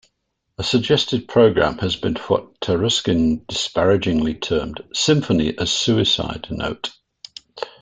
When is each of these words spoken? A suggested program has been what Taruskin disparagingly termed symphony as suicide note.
A 0.57 0.63
suggested 0.63 1.27
program 1.27 1.77
has 1.77 1.95
been 1.95 2.15
what 2.15 2.59
Taruskin 2.59 3.45
disparagingly 3.45 4.33
termed 4.33 4.83
symphony 4.95 5.55
as 5.59 5.69
suicide 5.71 6.47
note. 6.49 6.97